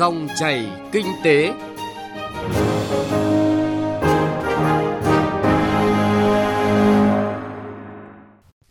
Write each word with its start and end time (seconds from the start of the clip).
Dòng 0.00 0.28
chảy 0.38 0.70
kinh 0.92 1.06
tế. 1.24 1.52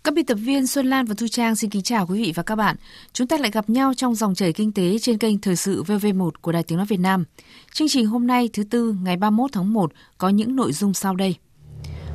Các 0.04 0.14
biên 0.14 0.26
tập 0.26 0.36
viên 0.36 0.68
Xuân 0.68 0.86
Lan 0.86 1.06
và 1.06 1.16
Thu 1.18 1.28
Trang 1.28 1.56
xin 1.56 1.70
kính 1.70 1.82
chào 1.82 2.08
quý 2.08 2.24
vị 2.24 2.34
và 2.36 2.44
các 2.44 2.56
bạn. 2.56 2.76
Chúng 3.14 3.28
ta 3.28 3.38
lại 3.38 3.52
gặp 3.52 3.70
nhau 3.70 3.94
trong 3.98 4.16
dòng 4.16 4.36
chảy 4.36 4.54
kinh 4.54 4.72
tế 4.72 5.00
trên 5.00 5.18
kênh 5.18 5.42
Thời 5.42 5.56
sự 5.56 5.84
VV1 5.84 6.32
của 6.42 6.52
Đài 6.52 6.64
Tiếng 6.64 6.78
Nói 6.78 6.88
Việt 6.90 7.00
Nam. 7.00 7.26
Chương 7.74 7.88
trình 7.88 8.06
hôm 8.06 8.28
nay 8.28 8.50
thứ 8.54 8.64
Tư 8.64 8.96
ngày 9.04 9.18
31 9.18 9.52
tháng 9.54 9.74
1 9.74 9.92
có 10.18 10.30
những 10.30 10.56
nội 10.56 10.74
dung 10.74 10.94
sau 10.94 11.16
đây. 11.16 11.36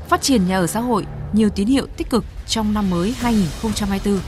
Phát 0.09 0.23
triển 0.23 0.47
nhà 0.49 0.59
ở 0.59 0.67
xã 0.67 0.81
hội, 0.81 1.07
nhiều 1.33 1.49
tín 1.49 1.67
hiệu 1.67 1.87
tích 1.97 2.11
cực 2.11 2.25
trong 2.47 2.75
năm 2.75 2.91
mới 2.91 3.15
2024 3.19 4.19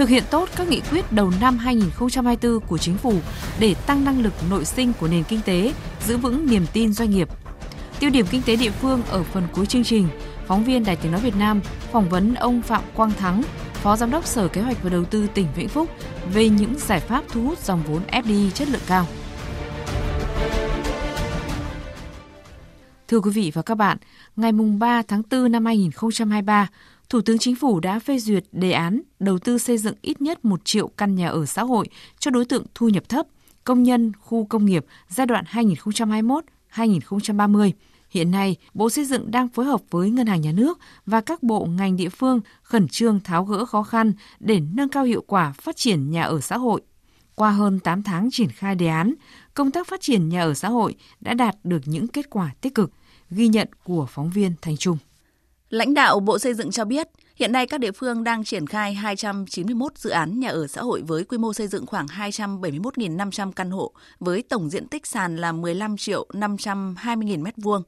thực 0.00 0.08
hiện 0.08 0.22
tốt 0.30 0.48
các 0.56 0.68
nghị 0.68 0.80
quyết 0.90 1.12
đầu 1.12 1.32
năm 1.40 1.58
2024 1.58 2.60
của 2.60 2.78
chính 2.78 2.96
phủ 2.96 3.14
để 3.58 3.74
tăng 3.86 4.04
năng 4.04 4.22
lực 4.22 4.32
nội 4.50 4.64
sinh 4.64 4.92
của 5.00 5.08
nền 5.08 5.24
kinh 5.24 5.40
tế, 5.44 5.72
giữ 6.06 6.16
vững 6.16 6.46
niềm 6.50 6.66
tin 6.72 6.92
doanh 6.92 7.10
nghiệp. 7.10 7.28
Tiêu 7.98 8.10
điểm 8.10 8.26
kinh 8.30 8.42
tế 8.42 8.56
địa 8.56 8.70
phương 8.70 9.02
ở 9.10 9.22
phần 9.22 9.46
cuối 9.52 9.66
chương 9.66 9.84
trình, 9.84 10.08
phóng 10.46 10.64
viên 10.64 10.84
Đài 10.84 10.96
Tiếng 10.96 11.12
Nói 11.12 11.20
Việt 11.20 11.36
Nam 11.36 11.60
phỏng 11.92 12.08
vấn 12.08 12.34
ông 12.34 12.62
Phạm 12.62 12.82
Quang 12.94 13.10
Thắng, 13.10 13.42
Phó 13.72 13.96
Giám 13.96 14.10
đốc 14.10 14.26
Sở 14.26 14.48
Kế 14.48 14.60
hoạch 14.60 14.82
và 14.82 14.90
Đầu 14.90 15.04
tư 15.04 15.26
tỉnh 15.34 15.46
Vĩnh 15.56 15.68
Phúc 15.68 15.90
về 16.32 16.48
những 16.48 16.74
giải 16.78 17.00
pháp 17.00 17.24
thu 17.28 17.42
hút 17.42 17.58
dòng 17.58 17.82
vốn 17.86 18.02
FDI 18.12 18.50
chất 18.50 18.68
lượng 18.68 18.82
cao. 18.86 19.06
Thưa 23.08 23.20
quý 23.20 23.30
vị 23.30 23.52
và 23.54 23.62
các 23.62 23.74
bạn, 23.74 23.98
ngày 24.36 24.52
3 24.78 25.02
tháng 25.02 25.22
4 25.30 25.52
năm 25.52 25.66
2023, 25.66 26.68
Thủ 27.10 27.20
tướng 27.20 27.38
Chính 27.38 27.54
phủ 27.54 27.80
đã 27.80 27.98
phê 27.98 28.18
duyệt 28.18 28.44
đề 28.52 28.72
án 28.72 29.00
đầu 29.20 29.38
tư 29.38 29.58
xây 29.58 29.78
dựng 29.78 29.94
ít 30.02 30.22
nhất 30.22 30.44
1 30.44 30.60
triệu 30.64 30.88
căn 30.88 31.14
nhà 31.14 31.28
ở 31.28 31.46
xã 31.46 31.62
hội 31.62 31.88
cho 32.18 32.30
đối 32.30 32.44
tượng 32.44 32.64
thu 32.74 32.88
nhập 32.88 33.08
thấp, 33.08 33.26
công 33.64 33.82
nhân 33.82 34.12
khu 34.20 34.44
công 34.44 34.66
nghiệp 34.66 34.86
giai 35.08 35.26
đoạn 35.26 35.44
2021-2030. 36.74 37.70
Hiện 38.10 38.30
nay, 38.30 38.56
Bộ 38.74 38.90
Xây 38.90 39.04
dựng 39.04 39.30
đang 39.30 39.48
phối 39.48 39.66
hợp 39.66 39.80
với 39.90 40.10
Ngân 40.10 40.26
hàng 40.26 40.40
Nhà 40.40 40.52
nước 40.52 40.78
và 41.06 41.20
các 41.20 41.42
bộ 41.42 41.64
ngành 41.64 41.96
địa 41.96 42.08
phương 42.08 42.40
khẩn 42.62 42.88
trương 42.88 43.20
tháo 43.20 43.44
gỡ 43.44 43.64
khó 43.64 43.82
khăn 43.82 44.12
để 44.40 44.60
nâng 44.74 44.88
cao 44.88 45.04
hiệu 45.04 45.24
quả 45.26 45.52
phát 45.52 45.76
triển 45.76 46.10
nhà 46.10 46.22
ở 46.22 46.40
xã 46.40 46.58
hội. 46.58 46.80
Qua 47.34 47.50
hơn 47.50 47.80
8 47.80 48.02
tháng 48.02 48.28
triển 48.32 48.48
khai 48.48 48.74
đề 48.74 48.86
án, 48.86 49.14
công 49.54 49.70
tác 49.70 49.88
phát 49.88 50.00
triển 50.00 50.28
nhà 50.28 50.42
ở 50.42 50.54
xã 50.54 50.68
hội 50.68 50.94
đã 51.20 51.34
đạt 51.34 51.56
được 51.64 51.82
những 51.84 52.08
kết 52.08 52.30
quả 52.30 52.50
tích 52.60 52.74
cực, 52.74 52.92
ghi 53.30 53.48
nhận 53.48 53.68
của 53.84 54.06
phóng 54.10 54.30
viên 54.30 54.52
Thành 54.62 54.76
Trung. 54.76 54.98
Lãnh 55.70 55.94
đạo 55.94 56.20
Bộ 56.20 56.38
Xây 56.38 56.54
dựng 56.54 56.70
cho 56.70 56.84
biết, 56.84 57.08
hiện 57.36 57.52
nay 57.52 57.66
các 57.66 57.80
địa 57.80 57.92
phương 57.92 58.24
đang 58.24 58.44
triển 58.44 58.66
khai 58.66 58.94
291 58.94 59.98
dự 59.98 60.10
án 60.10 60.40
nhà 60.40 60.48
ở 60.48 60.66
xã 60.66 60.82
hội 60.82 61.02
với 61.02 61.24
quy 61.24 61.38
mô 61.38 61.52
xây 61.52 61.66
dựng 61.66 61.86
khoảng 61.86 62.06
271.500 62.06 63.52
căn 63.52 63.70
hộ 63.70 63.92
với 64.20 64.42
tổng 64.42 64.70
diện 64.70 64.88
tích 64.88 65.06
sàn 65.06 65.36
là 65.36 65.52
15 65.52 65.96
triệu 65.96 66.26
520.000 66.32 67.42
m2. 67.42 67.82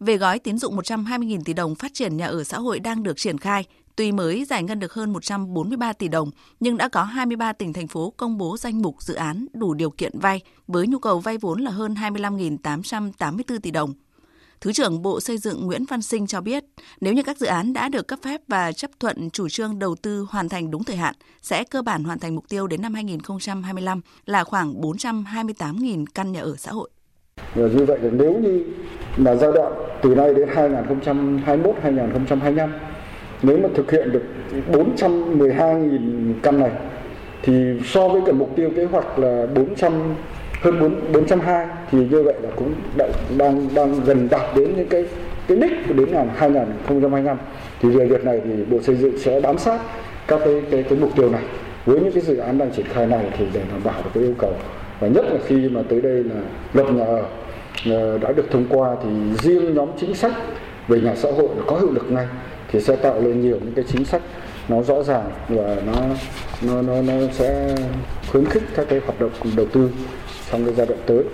Về 0.00 0.16
gói 0.16 0.38
tín 0.38 0.58
dụng 0.58 0.76
120.000 0.76 1.40
tỷ 1.44 1.52
đồng 1.52 1.74
phát 1.74 1.94
triển 1.94 2.16
nhà 2.16 2.26
ở 2.26 2.44
xã 2.44 2.58
hội 2.58 2.80
đang 2.80 3.02
được 3.02 3.16
triển 3.16 3.38
khai, 3.38 3.64
tuy 3.96 4.12
mới 4.12 4.44
giải 4.44 4.62
ngân 4.62 4.78
được 4.78 4.92
hơn 4.94 5.12
143 5.12 5.92
tỷ 5.92 6.08
đồng, 6.08 6.30
nhưng 6.60 6.76
đã 6.76 6.88
có 6.88 7.02
23 7.02 7.52
tỉnh 7.52 7.72
thành 7.72 7.88
phố 7.88 8.12
công 8.16 8.38
bố 8.38 8.56
danh 8.56 8.82
mục 8.82 9.02
dự 9.02 9.14
án 9.14 9.46
đủ 9.52 9.74
điều 9.74 9.90
kiện 9.90 10.18
vay 10.18 10.40
với 10.66 10.86
nhu 10.86 10.98
cầu 10.98 11.20
vay 11.20 11.38
vốn 11.38 11.60
là 11.60 11.70
hơn 11.70 11.94
25.884 11.94 13.58
tỷ 13.58 13.70
đồng. 13.70 13.94
Thứ 14.60 14.72
trưởng 14.72 15.02
Bộ 15.02 15.20
Xây 15.20 15.38
dựng 15.38 15.66
Nguyễn 15.66 15.84
Văn 15.84 16.02
Sinh 16.02 16.26
cho 16.26 16.40
biết, 16.40 16.64
nếu 17.00 17.12
như 17.12 17.22
các 17.22 17.38
dự 17.38 17.46
án 17.46 17.72
đã 17.72 17.88
được 17.88 18.08
cấp 18.08 18.18
phép 18.22 18.40
và 18.48 18.72
chấp 18.72 18.90
thuận 19.00 19.30
chủ 19.30 19.48
trương 19.48 19.78
đầu 19.78 19.96
tư 20.02 20.26
hoàn 20.30 20.48
thành 20.48 20.70
đúng 20.70 20.84
thời 20.84 20.96
hạn, 20.96 21.14
sẽ 21.42 21.64
cơ 21.70 21.82
bản 21.82 22.04
hoàn 22.04 22.18
thành 22.18 22.34
mục 22.34 22.44
tiêu 22.48 22.66
đến 22.66 22.82
năm 22.82 22.94
2025 22.94 24.00
là 24.26 24.44
khoảng 24.44 24.80
428.000 24.80 26.04
căn 26.14 26.32
nhà 26.32 26.40
ở 26.40 26.54
xã 26.58 26.72
hội. 26.72 26.90
Như 27.54 27.84
vậy 27.86 27.98
là 28.02 28.10
nếu 28.12 28.38
như 28.38 28.64
mà 29.16 29.34
giai 29.34 29.52
đoạn 29.52 29.72
từ 30.02 30.14
nay 30.14 30.34
đến 30.34 30.48
2021-2025 30.48 32.68
nếu 33.42 33.58
mà 33.58 33.68
thực 33.74 33.90
hiện 33.90 34.12
được 34.12 34.22
412.000 34.72 36.34
căn 36.42 36.60
này 36.60 36.70
thì 37.42 37.52
so 37.84 38.08
với 38.08 38.22
cái 38.26 38.34
mục 38.34 38.50
tiêu 38.56 38.70
kế 38.76 38.84
hoạch 38.84 39.18
là 39.18 39.46
400 39.54 39.92
hơn 40.60 40.80
4 40.80 41.12
420 41.12 41.66
thì 41.90 41.98
như 41.98 42.22
vậy 42.22 42.34
là 42.42 42.50
cũng 42.56 42.74
đã, 42.96 43.08
đang 43.38 43.68
đang 43.74 44.04
gần 44.04 44.28
đạt 44.30 44.56
đến 44.56 44.72
những 44.76 44.88
cái 44.88 45.04
cái 45.48 45.56
đích 45.56 45.96
đến 45.96 46.12
năm 46.12 46.28
2025 46.36 47.36
thì 47.80 47.88
về 47.88 48.06
việc 48.06 48.24
này 48.24 48.40
thì 48.44 48.64
Bộ 48.70 48.82
Xây 48.82 48.96
dựng 48.96 49.18
sẽ 49.18 49.40
bám 49.40 49.58
sát 49.58 49.80
các 50.26 50.40
cái 50.44 50.62
cái, 50.70 50.82
cái 50.82 50.98
mục 50.98 51.10
tiêu 51.16 51.30
này. 51.30 51.42
Với 51.86 52.00
những 52.00 52.12
cái 52.12 52.22
dự 52.22 52.36
án 52.36 52.58
đang 52.58 52.70
triển 52.70 52.86
khai 52.86 53.06
này 53.06 53.24
thì 53.38 53.46
để 53.52 53.60
đảm 53.70 53.80
bảo 53.84 54.02
được 54.04 54.10
cái 54.14 54.22
yêu 54.22 54.34
cầu. 54.38 54.52
Và 55.00 55.08
nhất 55.08 55.24
là 55.24 55.38
khi 55.46 55.68
mà 55.68 55.82
tới 55.88 56.00
đây 56.00 56.24
là 56.24 56.34
luật 56.72 56.90
nhà 56.90 57.04
ở 57.04 57.24
ờ, 57.90 58.18
đã 58.18 58.32
được 58.32 58.50
thông 58.50 58.66
qua 58.68 58.96
thì 59.04 59.10
riêng 59.42 59.74
nhóm 59.74 59.88
chính 60.00 60.14
sách 60.14 60.32
về 60.88 61.00
nhà 61.00 61.14
xã 61.16 61.28
hội 61.36 61.48
có 61.66 61.78
hiệu 61.78 61.92
lực 61.92 62.10
ngay 62.10 62.26
thì 62.72 62.80
sẽ 62.80 62.96
tạo 62.96 63.20
lên 63.20 63.40
nhiều 63.40 63.58
những 63.64 63.74
cái 63.74 63.84
chính 63.88 64.04
sách 64.04 64.22
nó 64.68 64.82
rõ 64.82 65.02
ràng 65.02 65.30
và 65.48 65.82
nó 65.86 65.94
nó 66.62 66.82
nó, 66.82 67.02
nó 67.02 67.14
sẽ 67.32 67.76
khuyến 68.30 68.44
khích 68.44 68.62
các 68.76 68.86
cái 68.90 69.00
hoạt 69.06 69.20
động 69.20 69.32
đầu 69.56 69.66
tư 69.72 69.90
trong 70.50 70.64
cái 70.64 70.74
giai 70.74 70.86
đoạn 70.86 71.00
tới. 71.06 71.24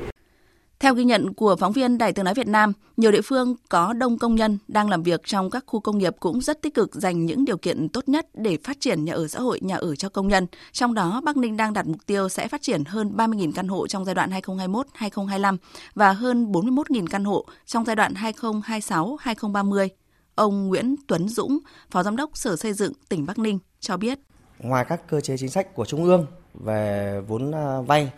Theo 0.80 0.94
ghi 0.94 1.04
nhận 1.04 1.34
của 1.34 1.56
phóng 1.56 1.72
viên 1.72 1.98
Đài 1.98 2.12
Tiếng 2.12 2.24
Nói 2.24 2.34
Việt 2.34 2.46
Nam, 2.46 2.72
nhiều 2.96 3.12
địa 3.12 3.20
phương 3.20 3.56
có 3.68 3.92
đông 3.92 4.18
công 4.18 4.34
nhân 4.34 4.58
đang 4.68 4.90
làm 4.90 5.02
việc 5.02 5.20
trong 5.24 5.50
các 5.50 5.64
khu 5.66 5.80
công 5.80 5.98
nghiệp 5.98 6.16
cũng 6.20 6.40
rất 6.40 6.62
tích 6.62 6.74
cực 6.74 6.94
dành 6.94 7.26
những 7.26 7.44
điều 7.44 7.56
kiện 7.56 7.88
tốt 7.88 8.08
nhất 8.08 8.26
để 8.34 8.58
phát 8.64 8.80
triển 8.80 9.04
nhà 9.04 9.12
ở 9.12 9.28
xã 9.28 9.40
hội, 9.40 9.60
nhà 9.62 9.76
ở 9.76 9.96
cho 9.96 10.08
công 10.08 10.28
nhân. 10.28 10.46
Trong 10.72 10.94
đó, 10.94 11.20
Bắc 11.24 11.36
Ninh 11.36 11.56
đang 11.56 11.72
đặt 11.72 11.86
mục 11.86 12.06
tiêu 12.06 12.28
sẽ 12.28 12.48
phát 12.48 12.62
triển 12.62 12.84
hơn 12.84 13.12
30.000 13.16 13.52
căn 13.54 13.68
hộ 13.68 13.86
trong 13.86 14.04
giai 14.04 14.14
đoạn 14.14 14.30
2021-2025 14.30 15.56
và 15.94 16.12
hơn 16.12 16.52
41.000 16.52 17.06
căn 17.10 17.24
hộ 17.24 17.46
trong 17.66 17.84
giai 17.84 17.96
đoạn 17.96 18.14
2026-2030. 18.14 19.88
Ông 20.34 20.68
Nguyễn 20.68 20.94
Tuấn 21.08 21.28
Dũng, 21.28 21.58
Phó 21.90 22.02
Giám 22.02 22.16
đốc 22.16 22.30
Sở 22.34 22.56
Xây 22.56 22.72
dựng 22.72 22.92
tỉnh 23.08 23.26
Bắc 23.26 23.38
Ninh 23.38 23.58
cho 23.80 23.96
biết. 23.96 24.18
Ngoài 24.58 24.84
các 24.88 25.06
cơ 25.08 25.20
chế 25.20 25.36
chính 25.36 25.50
sách 25.50 25.74
của 25.74 25.84
Trung 25.84 26.04
ương 26.04 26.26
về 26.54 27.20
vốn 27.28 27.52
à, 27.52 27.80
vay 27.80 28.12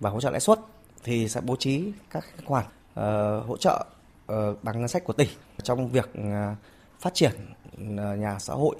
và 0.00 0.10
hỗ 0.10 0.20
trợ 0.20 0.30
lãi 0.30 0.40
suất 0.40 0.58
thì 1.04 1.28
sẽ 1.28 1.40
bố 1.40 1.56
trí 1.56 1.92
các 2.10 2.24
khoản 2.44 2.64
uh, 2.66 2.70
ờ, 2.94 3.40
hỗ 3.40 3.56
trợ 3.56 3.86
uh, 4.32 4.64
bằng 4.64 4.78
ngân 4.80 4.88
sách 4.88 5.04
của 5.04 5.12
tỉnh 5.12 5.28
trong 5.62 5.88
việc 5.88 6.10
uh, 6.18 6.56
phát 7.00 7.14
triển 7.14 7.32
uh, 7.74 8.18
nhà 8.18 8.36
xã 8.38 8.54
hội. 8.54 8.76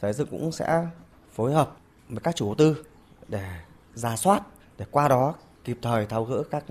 Sở 0.00 0.12
dựng 0.12 0.28
cũng 0.30 0.52
sẽ 0.52 0.86
phối 1.34 1.52
hợp 1.52 1.76
với 2.08 2.20
các 2.20 2.36
chủ 2.36 2.46
đầu 2.46 2.54
tư 2.54 2.84
để 3.28 3.50
ra 3.94 4.16
soát 4.16 4.42
để 4.78 4.86
qua 4.90 5.08
đó 5.08 5.34
kịp 5.64 5.78
thời 5.82 6.06
tháo 6.06 6.24
gỡ 6.24 6.42
các 6.50 6.64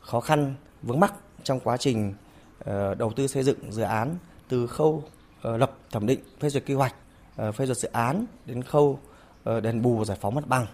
khó 0.00 0.20
khăn 0.20 0.54
vướng 0.82 1.00
mắc 1.00 1.14
trong 1.42 1.60
quá 1.60 1.76
trình 1.76 2.14
uh, 2.60 2.98
đầu 2.98 3.12
tư 3.16 3.26
xây 3.26 3.42
dựng 3.42 3.72
dự 3.72 3.82
án 3.82 4.16
từ 4.52 4.66
khâu 4.66 5.04
uh, 5.48 5.60
lập 5.60 5.78
thẩm 5.90 6.06
định 6.06 6.20
phê 6.40 6.48
duyệt 6.48 6.66
quy 6.66 6.74
hoạch, 6.74 6.94
uh, 7.48 7.54
phê 7.54 7.66
duyệt 7.66 7.76
dự 7.76 7.88
án 7.88 8.26
đến 8.46 8.62
khâu 8.62 9.00
uh, 9.50 9.62
đền 9.62 9.82
bù 9.82 10.04
giải 10.04 10.18
phóng 10.20 10.34
mặt 10.34 10.46
bằng 10.46 10.66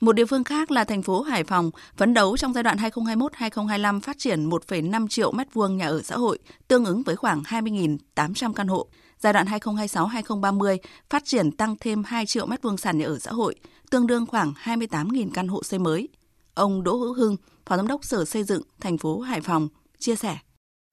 một 0.00 0.12
địa 0.12 0.24
phương 0.24 0.44
khác 0.44 0.70
là 0.70 0.84
thành 0.84 1.02
phố 1.02 1.22
Hải 1.22 1.44
Phòng 1.44 1.70
phấn 1.96 2.14
đấu 2.14 2.36
trong 2.36 2.52
giai 2.52 2.62
đoạn 2.62 2.78
2021-2025 2.78 4.00
phát 4.00 4.18
triển 4.18 4.48
1,5 4.48 5.08
triệu 5.08 5.32
mét 5.32 5.54
vuông 5.54 5.76
nhà 5.76 5.88
ở 5.88 6.02
xã 6.02 6.16
hội, 6.16 6.38
tương 6.68 6.84
ứng 6.84 7.02
với 7.02 7.16
khoảng 7.16 7.42
20.800 7.42 8.52
căn 8.52 8.68
hộ. 8.68 8.86
Giai 9.18 9.32
đoạn 9.32 9.46
2026-2030 9.46 10.78
phát 11.10 11.24
triển 11.24 11.52
tăng 11.52 11.76
thêm 11.80 12.04
2 12.04 12.26
triệu 12.26 12.46
mét 12.46 12.62
vuông 12.62 12.76
sàn 12.76 12.98
nhà 12.98 13.06
ở 13.06 13.18
xã 13.18 13.30
hội, 13.30 13.54
tương 13.90 14.06
đương 14.06 14.26
khoảng 14.26 14.52
28.000 14.62 15.30
căn 15.34 15.48
hộ 15.48 15.62
xây 15.62 15.78
mới. 15.78 16.08
Ông 16.54 16.82
Đỗ 16.82 16.96
Hữu 16.96 17.14
Hưng, 17.14 17.36
Phó 17.66 17.76
Giám 17.76 17.86
đốc 17.86 18.04
Sở 18.04 18.24
Xây 18.24 18.44
dựng 18.44 18.62
thành 18.80 18.98
phố 18.98 19.20
Hải 19.20 19.40
Phòng 19.40 19.68
chia 19.98 20.16
sẻ. 20.16 20.38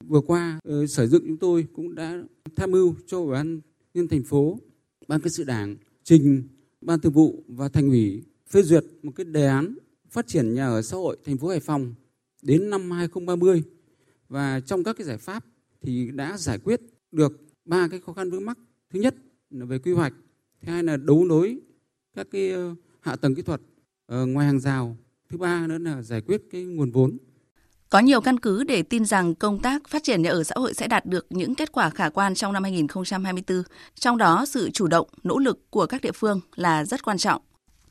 Vừa 0.07 0.21
qua, 0.21 0.59
ờ, 0.63 0.87
Sở 0.87 1.07
Dựng 1.07 1.23
chúng 1.27 1.37
tôi 1.37 1.67
cũng 1.73 1.95
đã 1.95 2.23
tham 2.55 2.71
mưu 2.71 2.95
cho 3.07 3.17
Ủy 3.17 3.31
ban 3.31 3.61
nhân 3.93 4.07
thành 4.07 4.23
phố, 4.23 4.59
Ban 5.07 5.21
Cán 5.21 5.29
sự 5.29 5.43
Đảng 5.43 5.75
trình 6.03 6.43
Ban 6.81 6.99
Thường 6.99 7.13
vụ 7.13 7.43
và 7.47 7.69
Thành 7.69 7.89
ủy 7.89 8.23
phê 8.49 8.61
duyệt 8.61 8.83
một 9.03 9.11
cái 9.15 9.25
đề 9.25 9.47
án 9.47 9.75
phát 10.09 10.27
triển 10.27 10.53
nhà 10.53 10.67
ở 10.67 10.81
xã 10.81 10.97
hội 10.97 11.17
thành 11.25 11.37
phố 11.37 11.47
Hải 11.47 11.59
Phòng 11.59 11.93
đến 12.41 12.69
năm 12.69 12.91
2030 12.91 13.63
và 14.29 14.59
trong 14.59 14.83
các 14.83 14.97
cái 14.97 15.07
giải 15.07 15.17
pháp 15.17 15.45
thì 15.81 16.11
đã 16.11 16.37
giải 16.37 16.59
quyết 16.59 16.81
được 17.11 17.41
ba 17.65 17.87
cái 17.87 17.99
khó 17.99 18.13
khăn 18.13 18.29
vướng 18.29 18.45
mắc. 18.45 18.57
Thứ 18.89 18.99
nhất 18.99 19.15
là 19.49 19.65
về 19.65 19.79
quy 19.79 19.93
hoạch, 19.93 20.13
thứ 20.61 20.71
hai 20.71 20.83
là 20.83 20.97
đấu 20.97 21.25
nối 21.25 21.59
các 22.15 22.27
cái 22.31 22.51
ờ, 22.51 22.75
hạ 23.01 23.15
tầng 23.15 23.35
kỹ 23.35 23.41
thuật 23.41 23.61
ờ, 24.05 24.25
ngoài 24.25 24.45
hàng 24.45 24.59
rào, 24.59 24.97
thứ 25.29 25.37
ba 25.37 25.67
nữa 25.67 25.77
là 25.77 26.01
giải 26.01 26.21
quyết 26.21 26.41
cái 26.51 26.63
nguồn 26.63 26.91
vốn. 26.91 27.17
Có 27.89 27.99
nhiều 27.99 28.21
căn 28.21 28.39
cứ 28.39 28.63
để 28.63 28.83
tin 28.83 29.05
rằng 29.05 29.35
công 29.35 29.59
tác 29.59 29.87
phát 29.87 30.03
triển 30.03 30.21
nhà 30.21 30.29
ở 30.29 30.43
xã 30.43 30.55
hội 30.57 30.73
sẽ 30.73 30.87
đạt 30.87 31.05
được 31.05 31.25
những 31.29 31.55
kết 31.55 31.71
quả 31.71 31.89
khả 31.89 32.09
quan 32.09 32.35
trong 32.35 32.53
năm 32.53 32.63
2024, 32.63 33.63
trong 33.95 34.17
đó 34.17 34.45
sự 34.45 34.69
chủ 34.73 34.87
động, 34.87 35.07
nỗ 35.23 35.37
lực 35.37 35.71
của 35.71 35.85
các 35.85 36.01
địa 36.01 36.11
phương 36.11 36.39
là 36.55 36.85
rất 36.85 37.03
quan 37.03 37.17
trọng. 37.17 37.41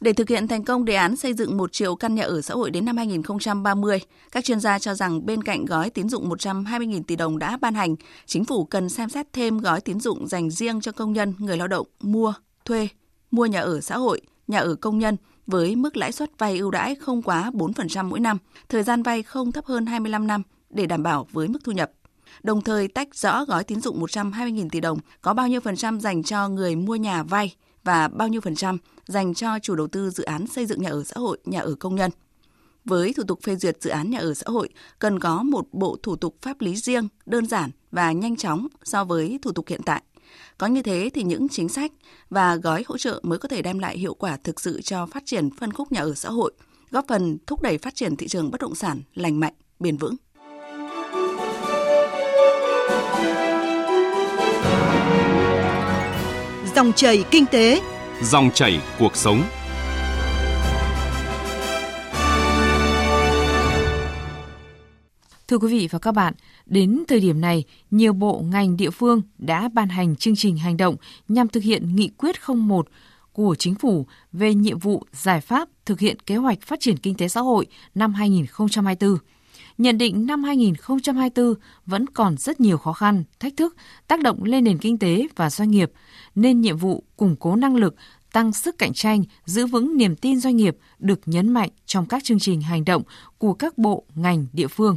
Để 0.00 0.12
thực 0.12 0.28
hiện 0.28 0.48
thành 0.48 0.64
công 0.64 0.84
đề 0.84 0.94
án 0.94 1.16
xây 1.16 1.34
dựng 1.34 1.56
1 1.56 1.72
triệu 1.72 1.96
căn 1.96 2.14
nhà 2.14 2.22
ở 2.22 2.40
xã 2.40 2.54
hội 2.54 2.70
đến 2.70 2.84
năm 2.84 2.96
2030, 2.96 4.00
các 4.32 4.44
chuyên 4.44 4.60
gia 4.60 4.78
cho 4.78 4.94
rằng 4.94 5.26
bên 5.26 5.42
cạnh 5.42 5.64
gói 5.64 5.90
tín 5.90 6.08
dụng 6.08 6.30
120.000 6.30 7.02
tỷ 7.02 7.16
đồng 7.16 7.38
đã 7.38 7.56
ban 7.56 7.74
hành, 7.74 7.96
chính 8.26 8.44
phủ 8.44 8.64
cần 8.64 8.88
xem 8.88 9.08
xét 9.08 9.32
thêm 9.32 9.58
gói 9.58 9.80
tín 9.80 10.00
dụng 10.00 10.28
dành 10.28 10.50
riêng 10.50 10.80
cho 10.80 10.92
công 10.92 11.12
nhân, 11.12 11.34
người 11.38 11.56
lao 11.56 11.68
động 11.68 11.86
mua, 12.00 12.32
thuê, 12.64 12.88
mua 13.30 13.46
nhà 13.46 13.60
ở 13.60 13.80
xã 13.80 13.96
hội, 13.96 14.20
nhà 14.46 14.58
ở 14.58 14.74
công 14.74 14.98
nhân 14.98 15.16
với 15.48 15.76
mức 15.76 15.96
lãi 15.96 16.12
suất 16.12 16.38
vay 16.38 16.58
ưu 16.58 16.70
đãi 16.70 16.94
không 16.94 17.22
quá 17.22 17.50
4% 17.54 18.04
mỗi 18.04 18.20
năm, 18.20 18.38
thời 18.68 18.82
gian 18.82 19.02
vay 19.02 19.22
không 19.22 19.52
thấp 19.52 19.64
hơn 19.64 19.86
25 19.86 20.26
năm 20.26 20.42
để 20.70 20.86
đảm 20.86 21.02
bảo 21.02 21.26
với 21.32 21.48
mức 21.48 21.58
thu 21.64 21.72
nhập. 21.72 21.90
Đồng 22.42 22.62
thời 22.62 22.88
tách 22.88 23.14
rõ 23.14 23.44
gói 23.44 23.64
tín 23.64 23.80
dụng 23.80 24.02
120.000 24.02 24.68
tỷ 24.70 24.80
đồng 24.80 24.98
có 25.22 25.34
bao 25.34 25.48
nhiêu 25.48 25.60
phần 25.60 25.76
trăm 25.76 26.00
dành 26.00 26.22
cho 26.22 26.48
người 26.48 26.76
mua 26.76 26.96
nhà 26.96 27.22
vay 27.22 27.54
và 27.84 28.08
bao 28.08 28.28
nhiêu 28.28 28.40
phần 28.40 28.54
trăm 28.54 28.78
dành 29.06 29.34
cho 29.34 29.58
chủ 29.62 29.74
đầu 29.74 29.86
tư 29.86 30.10
dự 30.10 30.24
án 30.24 30.46
xây 30.46 30.66
dựng 30.66 30.82
nhà 30.82 30.90
ở 30.90 31.04
xã 31.04 31.20
hội, 31.20 31.38
nhà 31.44 31.60
ở 31.60 31.74
công 31.74 31.94
nhân. 31.94 32.10
Với 32.84 33.12
thủ 33.12 33.22
tục 33.28 33.40
phê 33.42 33.56
duyệt 33.56 33.82
dự 33.82 33.90
án 33.90 34.10
nhà 34.10 34.18
ở 34.18 34.34
xã 34.34 34.50
hội 34.50 34.68
cần 34.98 35.20
có 35.20 35.42
một 35.42 35.66
bộ 35.72 35.96
thủ 36.02 36.16
tục 36.16 36.36
pháp 36.42 36.60
lý 36.60 36.76
riêng, 36.76 37.08
đơn 37.26 37.46
giản 37.46 37.70
và 37.90 38.12
nhanh 38.12 38.36
chóng 38.36 38.66
so 38.84 39.04
với 39.04 39.38
thủ 39.42 39.52
tục 39.52 39.68
hiện 39.68 39.80
tại. 39.84 40.02
Có 40.58 40.66
như 40.66 40.82
thế 40.82 41.10
thì 41.14 41.22
những 41.22 41.48
chính 41.48 41.68
sách 41.68 41.92
và 42.30 42.56
gói 42.56 42.84
hỗ 42.86 42.98
trợ 42.98 43.20
mới 43.22 43.38
có 43.38 43.48
thể 43.48 43.62
đem 43.62 43.78
lại 43.78 43.98
hiệu 43.98 44.14
quả 44.14 44.36
thực 44.44 44.60
sự 44.60 44.82
cho 44.82 45.06
phát 45.06 45.22
triển 45.26 45.50
phân 45.50 45.72
khúc 45.72 45.92
nhà 45.92 46.00
ở 46.00 46.14
xã 46.14 46.30
hội, 46.30 46.52
góp 46.90 47.04
phần 47.08 47.38
thúc 47.46 47.62
đẩy 47.62 47.78
phát 47.78 47.94
triển 47.94 48.16
thị 48.16 48.28
trường 48.28 48.50
bất 48.50 48.60
động 48.60 48.74
sản 48.74 49.00
lành 49.14 49.40
mạnh, 49.40 49.54
bền 49.78 49.96
vững. 49.96 50.16
Dòng 56.76 56.92
chảy 56.92 57.24
kinh 57.30 57.46
tế, 57.46 57.80
dòng 58.22 58.50
chảy 58.54 58.80
cuộc 58.98 59.16
sống. 59.16 59.42
Thưa 65.48 65.58
quý 65.58 65.68
vị 65.68 65.88
và 65.90 65.98
các 65.98 66.12
bạn, 66.12 66.34
đến 66.66 67.04
thời 67.08 67.20
điểm 67.20 67.40
này, 67.40 67.64
nhiều 67.90 68.12
bộ 68.12 68.42
ngành 68.50 68.76
địa 68.76 68.90
phương 68.90 69.22
đã 69.38 69.68
ban 69.72 69.88
hành 69.88 70.16
chương 70.16 70.36
trình 70.36 70.56
hành 70.56 70.76
động 70.76 70.96
nhằm 71.28 71.48
thực 71.48 71.62
hiện 71.62 71.96
nghị 71.96 72.08
quyết 72.18 72.36
01 72.48 72.88
của 73.32 73.54
chính 73.54 73.74
phủ 73.74 74.06
về 74.32 74.54
nhiệm 74.54 74.78
vụ 74.78 75.02
giải 75.12 75.40
pháp 75.40 75.68
thực 75.86 76.00
hiện 76.00 76.16
kế 76.26 76.36
hoạch 76.36 76.62
phát 76.62 76.80
triển 76.80 76.96
kinh 76.96 77.14
tế 77.14 77.28
xã 77.28 77.40
hội 77.40 77.66
năm 77.94 78.14
2024. 78.14 79.16
Nhận 79.78 79.98
định 79.98 80.26
năm 80.26 80.44
2024 80.44 81.54
vẫn 81.86 82.06
còn 82.06 82.36
rất 82.36 82.60
nhiều 82.60 82.78
khó 82.78 82.92
khăn, 82.92 83.24
thách 83.40 83.56
thức 83.56 83.76
tác 84.08 84.20
động 84.20 84.44
lên 84.44 84.64
nền 84.64 84.78
kinh 84.78 84.98
tế 84.98 85.26
và 85.36 85.50
doanh 85.50 85.70
nghiệp, 85.70 85.92
nên 86.34 86.60
nhiệm 86.60 86.76
vụ 86.76 87.04
củng 87.16 87.36
cố 87.36 87.56
năng 87.56 87.76
lực, 87.76 87.94
tăng 88.32 88.52
sức 88.52 88.78
cạnh 88.78 88.92
tranh, 88.92 89.24
giữ 89.44 89.66
vững 89.66 89.96
niềm 89.96 90.16
tin 90.16 90.40
doanh 90.40 90.56
nghiệp 90.56 90.76
được 90.98 91.20
nhấn 91.26 91.52
mạnh 91.52 91.70
trong 91.86 92.06
các 92.06 92.24
chương 92.24 92.38
trình 92.38 92.60
hành 92.60 92.84
động 92.84 93.02
của 93.38 93.52
các 93.52 93.78
bộ, 93.78 94.04
ngành, 94.14 94.46
địa 94.52 94.68
phương. 94.68 94.96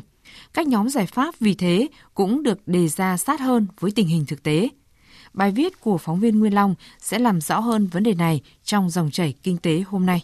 Các 0.54 0.68
nhóm 0.68 0.89
giải 0.89 1.06
pháp 1.06 1.39
vì 1.39 1.54
thế 1.54 1.88
cũng 2.13 2.44
được 2.44 2.68
đề 2.68 2.88
ra 2.88 3.18
sát 3.18 3.39
hơn 3.39 3.68
với 3.80 3.92
tình 3.92 4.07
hình 4.07 4.25
thực 4.25 4.44
tế. 4.44 4.69
Bài 5.33 5.51
viết 5.51 5.80
của 5.80 5.98
phóng 5.98 6.19
viên 6.19 6.39
Nguyên 6.39 6.54
Long 6.54 6.75
sẽ 7.00 7.19
làm 7.19 7.42
rõ 7.42 7.60
hơn 7.60 7.88
vấn 7.88 8.04
đề 8.04 8.13
này 8.13 8.42
trong 8.63 8.89
dòng 8.89 9.12
chảy 9.12 9.33
kinh 9.44 9.57
tế 9.57 9.83
hôm 9.88 10.06
nay. 10.06 10.24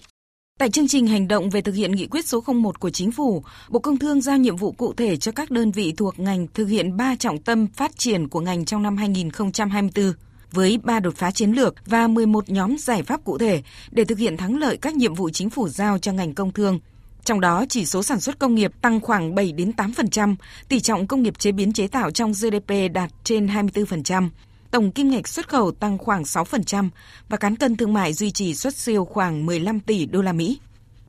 Tại 0.59 0.69
chương 0.69 0.87
trình 0.87 1.07
hành 1.07 1.27
động 1.27 1.49
về 1.49 1.61
thực 1.61 1.75
hiện 1.75 1.91
nghị 1.91 2.07
quyết 2.07 2.25
số 2.25 2.43
01 2.47 2.79
của 2.79 2.89
Chính 2.89 3.11
phủ, 3.11 3.43
Bộ 3.69 3.79
Công 3.79 3.97
Thương 3.97 4.21
giao 4.21 4.37
nhiệm 4.37 4.55
vụ 4.55 4.71
cụ 4.71 4.93
thể 4.93 5.17
cho 5.17 5.31
các 5.31 5.51
đơn 5.51 5.71
vị 5.71 5.93
thuộc 5.97 6.19
ngành 6.19 6.47
thực 6.53 6.65
hiện 6.65 6.97
3 6.97 7.15
trọng 7.15 7.37
tâm 7.37 7.67
phát 7.67 7.97
triển 7.97 8.27
của 8.27 8.39
ngành 8.39 8.65
trong 8.65 8.83
năm 8.83 8.97
2024 8.97 10.13
với 10.51 10.79
3 10.83 10.99
đột 10.99 11.15
phá 11.15 11.31
chiến 11.31 11.51
lược 11.51 11.75
và 11.85 12.07
11 12.07 12.49
nhóm 12.49 12.77
giải 12.77 13.03
pháp 13.03 13.23
cụ 13.23 13.37
thể 13.37 13.61
để 13.91 14.05
thực 14.05 14.17
hiện 14.17 14.37
thắng 14.37 14.59
lợi 14.59 14.77
các 14.77 14.95
nhiệm 14.95 15.13
vụ 15.13 15.29
chính 15.29 15.49
phủ 15.49 15.69
giao 15.69 15.97
cho 15.97 16.11
ngành 16.11 16.33
công 16.33 16.51
thương. 16.51 16.79
Trong 17.27 17.39
đó, 17.41 17.65
chỉ 17.69 17.85
số 17.85 18.03
sản 18.03 18.19
xuất 18.19 18.39
công 18.39 18.55
nghiệp 18.55 18.71
tăng 18.81 18.99
khoảng 18.99 19.35
7 19.35 19.51
đến 19.51 19.71
8%, 19.77 20.35
tỷ 20.69 20.79
trọng 20.79 21.07
công 21.07 21.23
nghiệp 21.23 21.39
chế 21.39 21.51
biến 21.51 21.73
chế 21.73 21.87
tạo 21.87 22.11
trong 22.11 22.31
GDP 22.31 22.93
đạt 22.93 23.11
trên 23.23 23.47
24%, 23.47 24.29
tổng 24.71 24.91
kim 24.91 25.09
ngạch 25.09 25.27
xuất 25.27 25.49
khẩu 25.49 25.71
tăng 25.71 25.97
khoảng 25.97 26.23
6% 26.23 26.89
và 27.29 27.37
cán 27.37 27.55
cân 27.55 27.77
thương 27.77 27.93
mại 27.93 28.13
duy 28.13 28.31
trì 28.31 28.55
xuất 28.55 28.75
siêu 28.75 29.05
khoảng 29.05 29.45
15 29.45 29.79
tỷ 29.79 30.05
đô 30.05 30.21
la 30.21 30.33
Mỹ. 30.33 30.59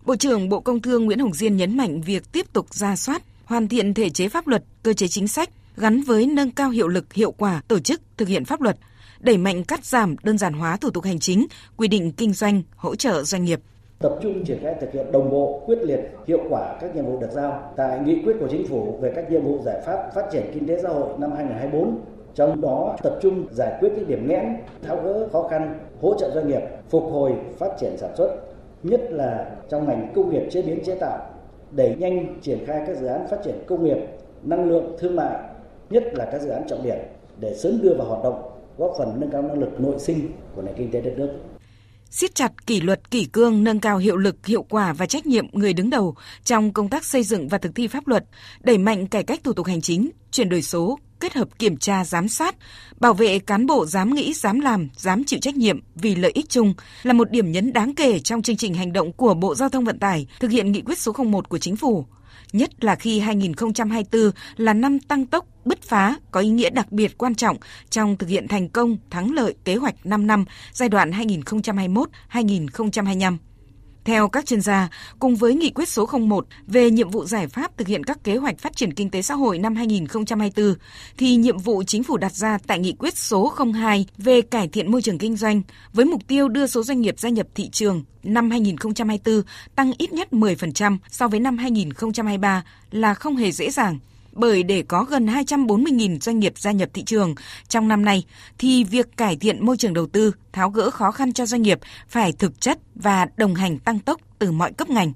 Bộ 0.04 0.16
trưởng 0.16 0.48
Bộ 0.48 0.60
Công 0.60 0.82
Thương 0.82 1.04
Nguyễn 1.04 1.18
Hồng 1.18 1.34
Diên 1.34 1.56
nhấn 1.56 1.76
mạnh 1.76 2.00
việc 2.00 2.32
tiếp 2.32 2.52
tục 2.52 2.74
ra 2.74 2.96
soát, 2.96 3.22
hoàn 3.44 3.68
thiện 3.68 3.94
thể 3.94 4.10
chế 4.10 4.28
pháp 4.28 4.46
luật, 4.46 4.64
cơ 4.82 4.92
chế 4.92 5.08
chính 5.08 5.28
sách 5.28 5.50
gắn 5.76 6.02
với 6.02 6.26
nâng 6.26 6.50
cao 6.50 6.70
hiệu 6.70 6.88
lực, 6.88 7.12
hiệu 7.12 7.32
quả 7.32 7.62
tổ 7.68 7.78
chức 7.78 8.00
thực 8.16 8.28
hiện 8.28 8.44
pháp 8.44 8.60
luật, 8.60 8.78
đẩy 9.20 9.36
mạnh 9.36 9.64
cắt 9.64 9.84
giảm 9.84 10.16
đơn 10.22 10.38
giản 10.38 10.52
hóa 10.52 10.76
thủ 10.76 10.90
tục 10.90 11.04
hành 11.04 11.18
chính, 11.18 11.46
quy 11.76 11.88
định 11.88 12.12
kinh 12.12 12.32
doanh, 12.32 12.62
hỗ 12.76 12.96
trợ 12.96 13.24
doanh 13.24 13.44
nghiệp 13.44 13.60
tập 13.98 14.18
trung 14.20 14.44
triển 14.44 14.58
khai 14.62 14.74
thực 14.80 14.92
hiện 14.92 15.12
đồng 15.12 15.30
bộ, 15.30 15.62
quyết 15.66 15.78
liệt, 15.82 16.00
hiệu 16.26 16.40
quả 16.50 16.78
các 16.80 16.96
nhiệm 16.96 17.06
vụ 17.06 17.18
được 17.20 17.30
giao 17.30 17.72
tại 17.76 17.98
nghị 18.04 18.22
quyết 18.22 18.36
của 18.40 18.48
chính 18.50 18.66
phủ 18.66 18.98
về 19.00 19.12
các 19.14 19.30
nhiệm 19.30 19.44
vụ 19.44 19.58
giải 19.64 19.80
pháp 19.80 20.10
phát 20.14 20.28
triển 20.32 20.42
kinh 20.54 20.66
tế 20.66 20.78
xã 20.82 20.88
hội 20.88 21.08
năm 21.18 21.32
2024 21.32 21.98
trong 22.34 22.60
đó 22.60 22.96
tập 23.02 23.18
trung 23.22 23.46
giải 23.50 23.76
quyết 23.80 23.92
những 23.96 24.08
điểm 24.08 24.28
nghẽn, 24.28 24.56
tháo 24.82 24.96
gỡ 25.04 25.28
khó 25.32 25.48
khăn, 25.48 25.78
hỗ 26.00 26.14
trợ 26.14 26.30
doanh 26.34 26.48
nghiệp 26.48 26.62
phục 26.88 27.04
hồi 27.04 27.32
phát 27.58 27.70
triển 27.78 27.96
sản 27.96 28.10
xuất, 28.16 28.36
nhất 28.82 29.00
là 29.10 29.56
trong 29.68 29.86
ngành 29.86 30.12
công 30.14 30.30
nghiệp 30.30 30.48
chế 30.50 30.62
biến 30.62 30.84
chế 30.84 30.94
tạo, 30.94 31.18
đẩy 31.70 31.96
nhanh 31.98 32.40
triển 32.40 32.58
khai 32.66 32.82
các 32.86 32.96
dự 32.96 33.06
án 33.06 33.26
phát 33.28 33.38
triển 33.44 33.54
công 33.66 33.84
nghiệp, 33.84 33.98
năng 34.42 34.68
lượng, 34.68 34.96
thương 34.98 35.16
mại, 35.16 35.36
nhất 35.90 36.04
là 36.14 36.24
các 36.24 36.40
dự 36.40 36.48
án 36.48 36.62
trọng 36.68 36.82
điểm 36.82 36.98
để 37.40 37.54
sớm 37.54 37.78
đưa 37.82 37.94
vào 37.94 38.06
hoạt 38.06 38.22
động, 38.24 38.50
góp 38.78 38.94
phần 38.98 39.20
nâng 39.20 39.30
cao 39.30 39.42
năng 39.42 39.58
lực 39.58 39.80
nội 39.80 39.98
sinh 39.98 40.18
của 40.56 40.62
nền 40.62 40.74
kinh 40.74 40.90
tế 40.90 41.00
đất 41.00 41.12
nước 41.16 41.30
siết 42.10 42.34
chặt 42.34 42.66
kỷ 42.66 42.80
luật 42.80 43.10
kỷ 43.10 43.24
cương, 43.24 43.64
nâng 43.64 43.80
cao 43.80 43.98
hiệu 43.98 44.16
lực, 44.16 44.46
hiệu 44.46 44.62
quả 44.62 44.92
và 44.92 45.06
trách 45.06 45.26
nhiệm 45.26 45.46
người 45.52 45.72
đứng 45.72 45.90
đầu 45.90 46.14
trong 46.44 46.72
công 46.72 46.88
tác 46.88 47.04
xây 47.04 47.22
dựng 47.22 47.48
và 47.48 47.58
thực 47.58 47.74
thi 47.74 47.86
pháp 47.86 48.08
luật, 48.08 48.24
đẩy 48.60 48.78
mạnh 48.78 49.06
cải 49.06 49.22
cách 49.22 49.40
thủ 49.44 49.52
tục 49.52 49.66
hành 49.66 49.80
chính, 49.80 50.10
chuyển 50.30 50.48
đổi 50.48 50.62
số, 50.62 50.98
kết 51.20 51.34
hợp 51.34 51.58
kiểm 51.58 51.76
tra 51.76 52.04
giám 52.04 52.28
sát, 52.28 52.56
bảo 53.00 53.14
vệ 53.14 53.38
cán 53.38 53.66
bộ 53.66 53.86
dám 53.86 54.14
nghĩ, 54.14 54.32
dám 54.32 54.60
làm, 54.60 54.88
dám 54.96 55.24
chịu 55.24 55.38
trách 55.42 55.56
nhiệm 55.56 55.80
vì 55.94 56.14
lợi 56.14 56.32
ích 56.34 56.48
chung 56.48 56.74
là 57.02 57.12
một 57.12 57.30
điểm 57.30 57.52
nhấn 57.52 57.72
đáng 57.72 57.94
kể 57.94 58.18
trong 58.18 58.42
chương 58.42 58.56
trình 58.56 58.74
hành 58.74 58.92
động 58.92 59.12
của 59.12 59.34
Bộ 59.34 59.54
Giao 59.54 59.68
thông 59.68 59.84
Vận 59.84 59.98
tải 59.98 60.26
thực 60.40 60.50
hiện 60.50 60.72
nghị 60.72 60.80
quyết 60.80 60.98
số 60.98 61.12
01 61.12 61.48
của 61.48 61.58
chính 61.58 61.76
phủ 61.76 62.06
nhất 62.52 62.84
là 62.84 62.94
khi 62.94 63.20
2024 63.20 64.30
là 64.56 64.72
năm 64.72 65.00
tăng 65.00 65.26
tốc, 65.26 65.46
bứt 65.64 65.82
phá, 65.82 66.16
có 66.30 66.40
ý 66.40 66.48
nghĩa 66.48 66.70
đặc 66.70 66.92
biệt 66.92 67.18
quan 67.18 67.34
trọng 67.34 67.56
trong 67.90 68.16
thực 68.16 68.28
hiện 68.28 68.48
thành 68.48 68.68
công 68.68 68.96
thắng 69.10 69.32
lợi 69.32 69.54
kế 69.64 69.76
hoạch 69.76 70.06
5 70.06 70.26
năm 70.26 70.44
giai 70.72 70.88
đoạn 70.88 71.10
2021-2025. 71.10 73.36
Theo 74.08 74.28
các 74.28 74.46
chuyên 74.46 74.60
gia, 74.60 74.88
cùng 75.18 75.36
với 75.36 75.54
nghị 75.54 75.70
quyết 75.70 75.88
số 75.88 76.08
01 76.12 76.46
về 76.66 76.90
nhiệm 76.90 77.10
vụ 77.10 77.24
giải 77.24 77.48
pháp 77.48 77.78
thực 77.78 77.88
hiện 77.88 78.04
các 78.04 78.24
kế 78.24 78.36
hoạch 78.36 78.58
phát 78.58 78.76
triển 78.76 78.94
kinh 78.94 79.10
tế 79.10 79.22
xã 79.22 79.34
hội 79.34 79.58
năm 79.58 79.76
2024, 79.76 80.74
thì 81.16 81.36
nhiệm 81.36 81.58
vụ 81.58 81.82
chính 81.82 82.02
phủ 82.02 82.16
đặt 82.16 82.32
ra 82.32 82.58
tại 82.66 82.78
nghị 82.78 82.92
quyết 82.98 83.18
số 83.18 83.54
02 83.74 84.06
về 84.18 84.40
cải 84.40 84.68
thiện 84.68 84.90
môi 84.90 85.02
trường 85.02 85.18
kinh 85.18 85.36
doanh 85.36 85.62
với 85.92 86.04
mục 86.04 86.20
tiêu 86.28 86.48
đưa 86.48 86.66
số 86.66 86.82
doanh 86.82 87.00
nghiệp 87.00 87.18
gia 87.18 87.28
nhập 87.28 87.46
thị 87.54 87.68
trường 87.68 88.04
năm 88.22 88.50
2024 88.50 89.42
tăng 89.74 89.92
ít 89.98 90.12
nhất 90.12 90.28
10% 90.30 90.98
so 91.10 91.28
với 91.28 91.40
năm 91.40 91.58
2023 91.58 92.64
là 92.90 93.14
không 93.14 93.36
hề 93.36 93.52
dễ 93.52 93.70
dàng 93.70 93.98
bởi 94.38 94.62
để 94.62 94.82
có 94.82 95.04
gần 95.04 95.26
240.000 95.26 96.18
doanh 96.20 96.38
nghiệp 96.38 96.52
gia 96.56 96.72
nhập 96.72 96.88
thị 96.94 97.02
trường 97.04 97.34
trong 97.68 97.88
năm 97.88 98.04
nay 98.04 98.24
thì 98.58 98.84
việc 98.84 99.16
cải 99.16 99.36
thiện 99.36 99.66
môi 99.66 99.76
trường 99.76 99.94
đầu 99.94 100.06
tư, 100.06 100.32
tháo 100.52 100.70
gỡ 100.70 100.90
khó 100.90 101.10
khăn 101.10 101.32
cho 101.32 101.46
doanh 101.46 101.62
nghiệp 101.62 101.78
phải 102.08 102.32
thực 102.32 102.60
chất 102.60 102.78
và 102.94 103.26
đồng 103.36 103.54
hành 103.54 103.78
tăng 103.78 103.98
tốc 103.98 104.20
từ 104.38 104.52
mọi 104.52 104.72
cấp 104.72 104.90
ngành. 104.90 105.12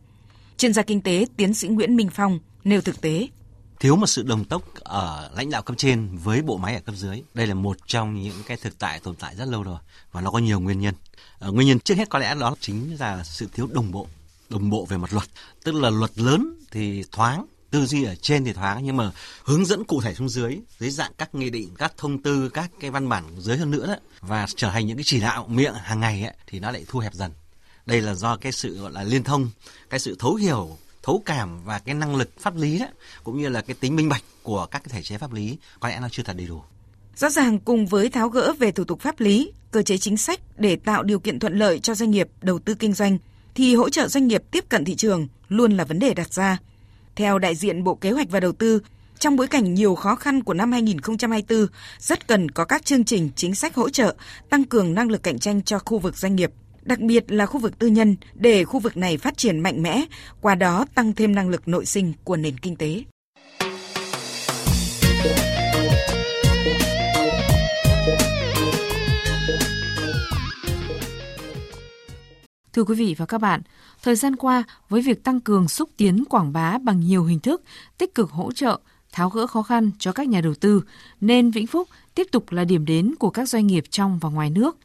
Chuyên 0.56 0.72
gia 0.72 0.82
kinh 0.82 1.00
tế 1.00 1.26
tiến 1.36 1.54
sĩ 1.54 1.68
Nguyễn 1.68 1.96
Minh 1.96 2.08
Phong 2.12 2.38
nêu 2.64 2.80
thực 2.80 3.00
tế 3.00 3.28
thiếu 3.82 3.96
một 3.96 4.06
sự 4.06 4.22
đồng 4.22 4.44
tốc 4.44 4.62
ở 4.80 5.30
lãnh 5.36 5.50
đạo 5.50 5.62
cấp 5.62 5.76
trên 5.78 6.18
với 6.22 6.42
bộ 6.42 6.56
máy 6.56 6.74
ở 6.74 6.80
cấp 6.80 6.94
dưới. 6.94 7.22
Đây 7.34 7.46
là 7.46 7.54
một 7.54 7.76
trong 7.86 8.22
những 8.22 8.42
cái 8.46 8.56
thực 8.56 8.78
tại 8.78 9.00
tồn 9.00 9.14
tại 9.14 9.36
rất 9.36 9.48
lâu 9.48 9.62
rồi 9.62 9.78
và 10.12 10.20
nó 10.20 10.30
có 10.30 10.38
nhiều 10.38 10.60
nguyên 10.60 10.80
nhân. 10.80 10.94
Ờ, 11.38 11.52
nguyên 11.52 11.68
nhân 11.68 11.80
trước 11.80 11.94
hết 11.94 12.08
có 12.08 12.18
lẽ 12.18 12.34
đó 12.34 12.54
chính 12.60 12.96
là 13.00 13.24
sự 13.24 13.48
thiếu 13.54 13.68
đồng 13.72 13.92
bộ, 13.92 14.06
đồng 14.48 14.70
bộ 14.70 14.84
về 14.84 14.96
mặt 14.96 15.12
luật. 15.12 15.28
Tức 15.64 15.74
là 15.74 15.90
luật 15.90 16.18
lớn 16.18 16.54
thì 16.70 17.04
thoáng 17.12 17.46
tư 17.72 17.86
duy 17.86 18.04
ở 18.04 18.14
trên 18.14 18.44
thì 18.44 18.52
thoáng 18.52 18.84
nhưng 18.84 18.96
mà 18.96 19.10
hướng 19.44 19.64
dẫn 19.66 19.84
cụ 19.84 20.00
thể 20.00 20.14
xuống 20.14 20.28
dưới 20.28 20.58
dưới 20.78 20.90
dạng 20.90 21.12
các 21.18 21.34
nghị 21.34 21.50
định 21.50 21.74
các 21.78 21.92
thông 21.96 22.22
tư 22.22 22.48
các 22.48 22.70
cái 22.80 22.90
văn 22.90 23.08
bản 23.08 23.24
dưới 23.38 23.56
hơn 23.56 23.70
nữa 23.70 23.86
đó 23.86 23.96
và 24.20 24.46
trở 24.56 24.70
thành 24.70 24.86
những 24.86 24.96
cái 24.96 25.04
chỉ 25.06 25.20
đạo 25.20 25.46
miệng 25.48 25.74
hàng 25.74 26.00
ngày 26.00 26.22
ấy, 26.22 26.34
thì 26.46 26.60
nó 26.60 26.70
lại 26.70 26.84
thu 26.88 26.98
hẹp 26.98 27.14
dần 27.14 27.32
đây 27.86 28.00
là 28.00 28.14
do 28.14 28.36
cái 28.36 28.52
sự 28.52 28.78
gọi 28.78 28.92
là 28.92 29.02
liên 29.02 29.24
thông 29.24 29.50
cái 29.90 30.00
sự 30.00 30.16
thấu 30.18 30.34
hiểu 30.34 30.76
thấu 31.02 31.22
cảm 31.26 31.64
và 31.64 31.78
cái 31.78 31.94
năng 31.94 32.16
lực 32.16 32.30
pháp 32.40 32.56
lý 32.56 32.78
đó, 32.78 32.86
cũng 33.24 33.38
như 33.38 33.48
là 33.48 33.60
cái 33.60 33.76
tính 33.80 33.96
minh 33.96 34.08
bạch 34.08 34.24
của 34.42 34.66
các 34.66 34.84
cái 34.84 34.92
thể 34.92 35.02
chế 35.02 35.18
pháp 35.18 35.32
lý 35.32 35.58
có 35.80 35.88
lẽ 35.88 35.98
nó 36.00 36.08
chưa 36.08 36.22
thật 36.22 36.36
đầy 36.36 36.46
đủ 36.46 36.62
Rõ 37.16 37.30
ràng 37.30 37.58
cùng 37.58 37.86
với 37.86 38.08
tháo 38.08 38.28
gỡ 38.28 38.52
về 38.58 38.72
thủ 38.72 38.84
tục 38.84 39.00
pháp 39.00 39.20
lý, 39.20 39.52
cơ 39.70 39.82
chế 39.82 39.98
chính 39.98 40.16
sách 40.16 40.40
để 40.56 40.76
tạo 40.76 41.02
điều 41.02 41.20
kiện 41.20 41.38
thuận 41.38 41.58
lợi 41.58 41.78
cho 41.78 41.94
doanh 41.94 42.10
nghiệp 42.10 42.28
đầu 42.42 42.58
tư 42.58 42.74
kinh 42.74 42.92
doanh, 42.92 43.18
thì 43.54 43.74
hỗ 43.74 43.90
trợ 43.90 44.08
doanh 44.08 44.28
nghiệp 44.28 44.42
tiếp 44.50 44.64
cận 44.68 44.84
thị 44.84 44.94
trường 44.94 45.28
luôn 45.48 45.72
là 45.72 45.84
vấn 45.84 45.98
đề 45.98 46.14
đặt 46.14 46.32
ra. 46.32 46.58
Theo 47.16 47.38
đại 47.38 47.54
diện 47.54 47.84
Bộ 47.84 47.94
Kế 47.94 48.10
hoạch 48.10 48.30
và 48.30 48.40
Đầu 48.40 48.52
tư, 48.52 48.80
trong 49.18 49.36
bối 49.36 49.46
cảnh 49.46 49.74
nhiều 49.74 49.94
khó 49.94 50.14
khăn 50.14 50.42
của 50.42 50.54
năm 50.54 50.72
2024, 50.72 51.66
rất 51.98 52.26
cần 52.28 52.50
có 52.50 52.64
các 52.64 52.84
chương 52.84 53.04
trình 53.04 53.30
chính 53.36 53.54
sách 53.54 53.74
hỗ 53.74 53.90
trợ 53.90 54.14
tăng 54.50 54.64
cường 54.64 54.94
năng 54.94 55.10
lực 55.10 55.22
cạnh 55.22 55.38
tranh 55.38 55.62
cho 55.62 55.78
khu 55.78 55.98
vực 55.98 56.16
doanh 56.16 56.36
nghiệp, 56.36 56.50
đặc 56.82 57.00
biệt 57.00 57.32
là 57.32 57.46
khu 57.46 57.60
vực 57.60 57.78
tư 57.78 57.86
nhân 57.86 58.16
để 58.34 58.64
khu 58.64 58.80
vực 58.80 58.96
này 58.96 59.18
phát 59.18 59.36
triển 59.36 59.60
mạnh 59.60 59.82
mẽ, 59.82 60.04
qua 60.40 60.54
đó 60.54 60.86
tăng 60.94 61.12
thêm 61.12 61.34
năng 61.34 61.48
lực 61.48 61.68
nội 61.68 61.86
sinh 61.86 62.12
của 62.24 62.36
nền 62.36 62.58
kinh 62.58 62.76
tế. 62.76 63.02
Thưa 72.72 72.84
quý 72.84 72.94
vị 72.94 73.14
và 73.18 73.26
các 73.26 73.38
bạn, 73.38 73.62
thời 74.02 74.16
gian 74.16 74.36
qua 74.36 74.62
với 74.88 75.02
việc 75.02 75.24
tăng 75.24 75.40
cường 75.40 75.68
xúc 75.68 75.90
tiến 75.96 76.24
quảng 76.24 76.52
bá 76.52 76.78
bằng 76.78 77.00
nhiều 77.00 77.24
hình 77.24 77.40
thức, 77.40 77.62
tích 77.98 78.14
cực 78.14 78.30
hỗ 78.30 78.52
trợ, 78.52 78.80
tháo 79.12 79.30
gỡ 79.30 79.46
khó 79.46 79.62
khăn 79.62 79.90
cho 79.98 80.12
các 80.12 80.28
nhà 80.28 80.40
đầu 80.40 80.54
tư, 80.54 80.82
nên 81.20 81.50
Vĩnh 81.50 81.66
Phúc 81.66 81.88
tiếp 82.14 82.26
tục 82.32 82.52
là 82.52 82.64
điểm 82.64 82.84
đến 82.84 83.14
của 83.18 83.30
các 83.30 83.48
doanh 83.48 83.66
nghiệp 83.66 83.84
trong 83.90 84.18
và 84.18 84.28
ngoài 84.28 84.50
nước. 84.50 84.76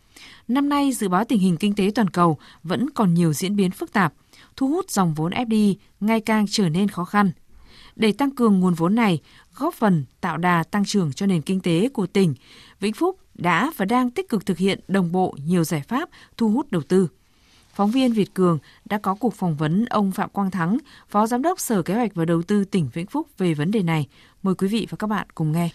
Năm 0.48 0.70
nay, 0.70 0.92
dự 0.92 1.10
báo 1.10 1.24
tình 1.24 1.40
hình 1.40 1.58
kinh 1.58 1.76
tế 1.76 1.92
toàn 1.96 2.10
cầu 2.10 2.38
vẫn 2.64 2.90
còn 2.90 3.14
nhiều 3.14 3.34
diễn 3.34 3.56
biến 3.56 3.72
phức 3.72 3.94
tạp, 3.94 4.14
thu 4.56 4.68
hút 4.68 4.92
dòng 4.92 5.14
vốn 5.14 5.32
FDI 5.32 5.76
ngày 6.00 6.22
càng 6.22 6.46
trở 6.50 6.70
nên 6.70 6.88
khó 6.88 7.06
khăn. 7.06 7.32
Để 7.96 8.12
tăng 8.12 8.32
cường 8.32 8.60
nguồn 8.60 8.74
vốn 8.74 8.96
này, 8.96 9.22
góp 9.56 9.74
phần 9.74 10.06
tạo 10.22 10.38
đà 10.38 10.64
tăng 10.64 10.86
trưởng 10.86 11.14
cho 11.14 11.26
nền 11.26 11.42
kinh 11.42 11.60
tế 11.60 11.90
của 11.90 12.08
tỉnh, 12.08 12.34
Vĩnh 12.80 12.94
Phúc 12.94 13.20
đã 13.34 13.72
và 13.78 13.86
đang 13.86 14.12
tích 14.12 14.30
cực 14.30 14.46
thực 14.46 14.58
hiện 14.58 14.80
đồng 14.88 15.12
bộ 15.12 15.36
nhiều 15.46 15.64
giải 15.64 15.82
pháp 15.88 16.10
thu 16.38 16.50
hút 16.50 16.72
đầu 16.72 16.82
tư. 16.82 17.08
Phóng 17.78 17.92
viên 17.92 18.14
Việt 18.14 18.34
Cường 18.34 18.60
đã 18.86 18.98
có 18.98 19.16
cuộc 19.16 19.34
phỏng 19.34 19.56
vấn 19.56 19.86
ông 19.86 20.12
Phạm 20.12 20.30
Quang 20.30 20.52
Thắng, 20.52 20.78
Phó 21.10 21.28
Giám 21.28 21.42
đốc 21.42 21.60
Sở 21.60 21.82
Kế 21.82 21.94
hoạch 21.94 22.16
và 22.16 22.26
Đầu 22.26 22.42
tư 22.42 22.66
tỉnh 22.66 22.90
Vĩnh 22.94 23.06
Phúc 23.06 23.28
về 23.38 23.54
vấn 23.54 23.72
đề 23.72 23.84
này. 23.84 24.08
Mời 24.44 24.56
quý 24.56 24.68
vị 24.68 24.88
và 24.90 24.96
các 25.00 25.08
bạn 25.08 25.28
cùng 25.36 25.52
nghe. 25.52 25.70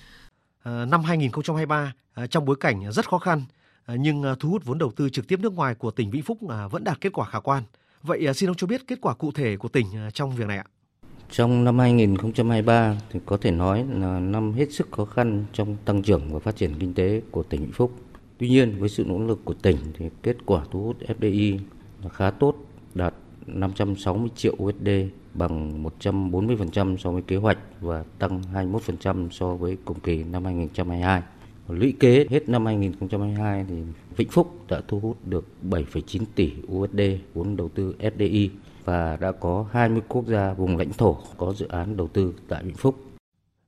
À, 0.63 0.85
năm 0.85 1.05
2023, 1.05 1.93
à, 2.15 2.27
trong 2.27 2.45
bối 2.45 2.57
cảnh 2.61 2.93
rất 2.93 3.09
khó 3.09 3.19
khăn, 3.19 3.43
à, 3.87 3.95
nhưng 3.99 4.25
thu 4.41 4.49
hút 4.49 4.65
vốn 4.65 4.79
đầu 4.79 4.93
tư 4.97 5.09
trực 5.11 5.29
tiếp 5.29 5.41
nước 5.41 5.55
ngoài 5.55 5.75
của 5.75 5.91
tỉnh 5.91 6.11
Vĩnh 6.11 6.23
Phúc 6.23 6.39
vẫn 6.71 6.85
đạt 6.85 7.01
kết 7.01 7.13
quả 7.13 7.27
khả 7.27 7.41
quan. 7.41 7.63
Vậy 8.03 8.35
xin 8.35 8.51
ông 8.51 8.57
cho 8.57 8.67
biết 8.67 8.87
kết 8.87 8.99
quả 9.01 9.15
cụ 9.15 9.33
thể 9.33 9.57
của 9.57 9.69
tỉnh 9.69 9.87
trong 10.15 10.37
việc 10.37 10.47
này 10.47 10.59
ạ? 10.59 10.65
Trong 11.31 11.65
năm 11.65 11.79
2023 11.79 12.97
thì 13.11 13.21
có 13.27 13.37
thể 13.37 13.51
nói 13.51 13.87
là 13.91 14.19
năm 14.19 14.53
hết 14.53 14.73
sức 14.73 14.89
khó 14.93 15.05
khăn 15.05 15.45
trong 15.53 15.77
tăng 15.85 16.03
trưởng 16.03 16.33
và 16.33 16.39
phát 16.39 16.57
triển 16.57 16.75
kinh 16.79 16.95
tế 16.95 17.23
của 17.31 17.43
tỉnh 17.43 17.61
Vĩnh 17.61 17.73
Phúc. 17.73 17.93
Tuy 18.39 18.49
nhiên 18.49 18.77
với 18.79 18.89
sự 18.89 19.05
nỗ 19.05 19.19
lực 19.19 19.45
của 19.45 19.55
tỉnh 19.55 19.77
thì 19.99 20.07
kết 20.23 20.37
quả 20.47 20.65
thu 20.71 20.83
hút 20.83 20.97
FDI 21.21 21.59
khá 22.09 22.31
tốt, 22.31 22.57
đạt 22.95 23.15
560 23.47 24.29
triệu 24.37 24.57
USD 24.63 24.89
bằng 25.35 25.85
140% 26.01 26.97
so 26.97 27.11
với 27.11 27.23
kế 27.23 27.37
hoạch 27.37 27.59
và 27.81 28.05
tăng 28.19 28.43
21% 28.55 29.29
so 29.31 29.55
với 29.55 29.77
cùng 29.85 30.01
kỳ 30.01 30.25
năm 30.25 30.45
2022. 30.45 31.23
Lũy 31.69 31.95
kế 32.01 32.27
hết 32.31 32.49
năm 32.49 32.67
2022 32.67 33.65
thì 33.69 33.75
Vĩnh 34.17 34.29
Phúc 34.29 34.55
đã 34.69 34.81
thu 34.89 35.01
hút 35.01 35.17
được 35.27 35.47
7,9 35.71 36.23
tỷ 36.35 36.53
USD 36.73 37.01
vốn 37.35 37.57
đầu 37.57 37.69
tư 37.69 37.95
FDI 37.99 38.49
và 38.85 39.17
đã 39.17 39.33
có 39.33 39.67
20 39.73 40.03
quốc 40.09 40.27
gia 40.27 40.53
vùng 40.53 40.77
lãnh 40.77 40.93
thổ 40.93 41.19
có 41.37 41.53
dự 41.53 41.69
án 41.69 41.97
đầu 41.97 42.09
tư 42.09 42.35
tại 42.49 42.63
Vĩnh 42.65 42.77
Phúc. 42.77 42.97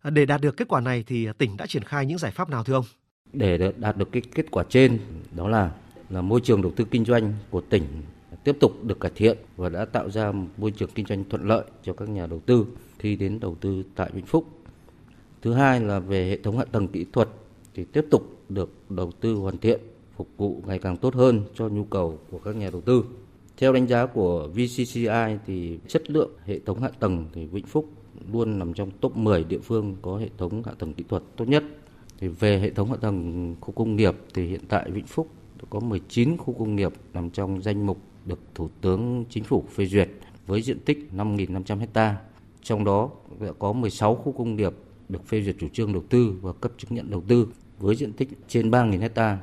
Để 0.04 0.26
đạt 0.26 0.40
được 0.40 0.56
kết 0.56 0.68
quả 0.68 0.80
này 0.80 1.04
thì 1.06 1.28
tỉnh 1.38 1.56
đã 1.56 1.66
triển 1.66 1.84
khai 1.84 2.06
những 2.06 2.18
giải 2.18 2.32
pháp 2.32 2.50
nào 2.50 2.64
thưa 2.64 2.74
ông? 2.74 2.84
Để 3.32 3.72
đạt 3.76 3.96
được 3.96 4.12
cái 4.12 4.22
kết 4.34 4.50
quả 4.50 4.64
trên 4.68 4.98
đó 5.36 5.48
là 5.48 5.70
là 6.10 6.22
môi 6.22 6.40
trường 6.40 6.62
đầu 6.62 6.72
tư 6.76 6.84
kinh 6.90 7.04
doanh 7.04 7.32
của 7.50 7.60
tỉnh 7.60 7.82
tiếp 8.44 8.56
tục 8.60 8.84
được 8.84 9.00
cải 9.00 9.12
thiện 9.14 9.38
và 9.56 9.68
đã 9.68 9.84
tạo 9.84 10.10
ra 10.10 10.32
một 10.32 10.46
môi 10.56 10.70
trường 10.70 10.90
kinh 10.94 11.06
doanh 11.06 11.24
thuận 11.24 11.48
lợi 11.48 11.64
cho 11.82 11.92
các 11.92 12.08
nhà 12.08 12.26
đầu 12.26 12.40
tư 12.46 12.66
khi 12.98 13.16
đến 13.16 13.40
đầu 13.40 13.56
tư 13.60 13.82
tại 13.94 14.10
Vĩnh 14.12 14.26
Phúc. 14.26 14.44
Thứ 15.42 15.52
hai 15.52 15.80
là 15.80 15.98
về 15.98 16.28
hệ 16.28 16.36
thống 16.36 16.58
hạ 16.58 16.64
tầng 16.72 16.88
kỹ 16.88 17.04
thuật 17.12 17.28
thì 17.74 17.84
tiếp 17.84 18.04
tục 18.10 18.36
được 18.48 18.70
đầu 18.88 19.12
tư 19.20 19.34
hoàn 19.34 19.58
thiện, 19.58 19.80
phục 20.16 20.28
vụ 20.36 20.62
ngày 20.66 20.78
càng 20.78 20.96
tốt 20.96 21.14
hơn 21.14 21.42
cho 21.54 21.68
nhu 21.68 21.84
cầu 21.84 22.18
của 22.30 22.38
các 22.38 22.56
nhà 22.56 22.70
đầu 22.70 22.80
tư. 22.80 23.04
Theo 23.56 23.72
đánh 23.72 23.86
giá 23.86 24.06
của 24.06 24.48
VCCI 24.48 25.38
thì 25.46 25.78
chất 25.88 26.10
lượng 26.10 26.30
hệ 26.44 26.58
thống 26.58 26.82
hạ 26.82 26.90
tầng 26.98 27.26
thì 27.32 27.46
Vĩnh 27.46 27.66
Phúc 27.66 27.88
luôn 28.32 28.58
nằm 28.58 28.74
trong 28.74 28.90
top 29.00 29.16
10 29.16 29.44
địa 29.44 29.58
phương 29.58 29.96
có 30.02 30.16
hệ 30.16 30.28
thống 30.38 30.62
hạ 30.66 30.72
tầng 30.78 30.94
kỹ 30.94 31.04
thuật 31.08 31.22
tốt 31.36 31.48
nhất. 31.48 31.64
Thì 32.18 32.28
về 32.28 32.58
hệ 32.58 32.70
thống 32.70 32.90
hạ 32.90 32.96
tầng 33.00 33.56
khu 33.60 33.72
công 33.72 33.96
nghiệp 33.96 34.14
thì 34.34 34.46
hiện 34.46 34.60
tại 34.68 34.90
Vĩnh 34.90 35.06
Phúc 35.06 35.28
có 35.70 35.80
19 35.80 36.36
khu 36.36 36.54
công 36.58 36.76
nghiệp 36.76 36.92
nằm 37.14 37.30
trong 37.30 37.62
danh 37.62 37.86
mục 37.86 37.98
được 38.26 38.38
Thủ 38.54 38.68
tướng 38.80 39.24
Chính 39.30 39.44
phủ 39.44 39.64
phê 39.74 39.86
duyệt 39.86 40.08
với 40.46 40.62
diện 40.62 40.78
tích 40.80 41.08
5.500 41.16 41.86
ha. 41.94 42.16
Trong 42.62 42.84
đó 42.84 43.10
đã 43.40 43.52
có 43.58 43.72
16 43.72 44.14
khu 44.14 44.32
công 44.32 44.56
nghiệp 44.56 44.72
được 45.08 45.26
phê 45.26 45.42
duyệt 45.42 45.56
chủ 45.58 45.68
trương 45.72 45.92
đầu 45.92 46.02
tư 46.08 46.34
và 46.42 46.52
cấp 46.52 46.72
chứng 46.78 46.94
nhận 46.94 47.10
đầu 47.10 47.22
tư 47.28 47.48
với 47.78 47.96
diện 47.96 48.12
tích 48.12 48.28
trên 48.48 48.70
3.000 48.70 49.08
ha. 49.16 49.38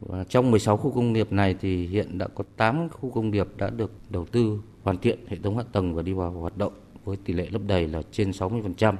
Và 0.00 0.24
trong 0.24 0.50
16 0.50 0.76
khu 0.76 0.90
công 0.90 1.12
nghiệp 1.12 1.32
này 1.32 1.56
thì 1.60 1.86
hiện 1.86 2.18
đã 2.18 2.28
có 2.28 2.44
8 2.56 2.88
khu 2.88 3.10
công 3.10 3.30
nghiệp 3.30 3.48
đã 3.56 3.70
được 3.70 3.92
đầu 4.10 4.24
tư 4.24 4.60
hoàn 4.82 4.98
thiện 4.98 5.18
hệ 5.28 5.36
thống 5.42 5.56
hạ 5.56 5.64
tầng 5.72 5.94
và 5.94 6.02
đi 6.02 6.12
vào 6.12 6.30
hoạt 6.30 6.58
động 6.58 6.72
với 7.04 7.16
tỷ 7.16 7.32
lệ 7.32 7.48
lấp 7.50 7.62
đầy 7.66 7.88
là 7.88 8.02
trên 8.12 8.30
60%. 8.30 8.94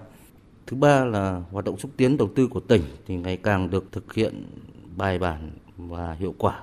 Thứ 0.66 0.76
ba 0.76 1.05
là 1.05 1.43
hoạt 1.50 1.64
động 1.64 1.78
xúc 1.78 1.90
tiến 1.97 2.16
đầu 2.16 2.31
tư 2.35 2.47
của 2.47 2.61
tỉnh 2.61 2.83
thì 3.07 3.16
ngày 3.16 3.37
càng 3.37 3.71
được 3.71 3.93
thực 3.93 4.14
hiện 4.14 4.45
bài 4.97 5.19
bản 5.19 5.50
và 5.76 6.12
hiệu 6.12 6.35
quả 6.38 6.61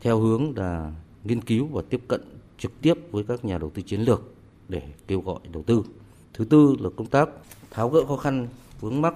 theo 0.00 0.18
hướng 0.18 0.52
là 0.56 0.92
nghiên 1.24 1.40
cứu 1.40 1.66
và 1.66 1.82
tiếp 1.90 2.00
cận 2.08 2.20
trực 2.58 2.72
tiếp 2.82 2.94
với 3.10 3.24
các 3.24 3.44
nhà 3.44 3.58
đầu 3.58 3.70
tư 3.70 3.82
chiến 3.82 4.00
lược 4.00 4.22
để 4.68 4.82
kêu 5.06 5.20
gọi 5.20 5.40
đầu 5.52 5.62
tư. 5.62 5.82
Thứ 6.34 6.44
tư 6.44 6.76
là 6.80 6.90
công 6.96 7.06
tác 7.06 7.28
tháo 7.70 7.88
gỡ 7.88 8.04
khó 8.06 8.16
khăn 8.16 8.48
vướng 8.80 9.02
mắc 9.02 9.14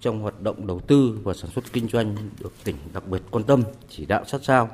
trong 0.00 0.20
hoạt 0.20 0.42
động 0.42 0.66
đầu 0.66 0.80
tư 0.80 1.18
và 1.22 1.34
sản 1.34 1.50
xuất 1.50 1.72
kinh 1.72 1.88
doanh 1.88 2.16
được 2.40 2.52
tỉnh 2.64 2.76
đặc 2.92 3.08
biệt 3.08 3.22
quan 3.30 3.44
tâm, 3.44 3.62
chỉ 3.88 4.06
đạo 4.06 4.24
sát 4.24 4.44
sao. 4.44 4.68